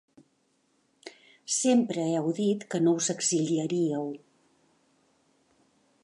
Sempre 1.55 2.05
heu 2.13 2.31
dit 2.39 2.65
que 2.73 2.81
no 2.85 2.93
us 3.01 3.09
exiliaríeu. 3.15 4.09